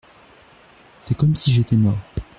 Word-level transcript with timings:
C'est 0.97 1.13
comme 1.15 1.35
si 1.35 1.51
j'étais 1.51 1.77
mort. 1.77 1.99